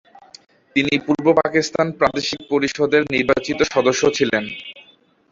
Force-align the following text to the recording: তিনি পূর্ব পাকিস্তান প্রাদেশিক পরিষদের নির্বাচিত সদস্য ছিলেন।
তিনি 0.75 0.93
পূর্ব 1.05 1.25
পাকিস্তান 1.41 1.87
প্রাদেশিক 1.99 2.41
পরিষদের 2.51 3.03
নির্বাচিত 3.13 3.59
সদস্য 3.73 4.03
ছিলেন। 4.17 4.43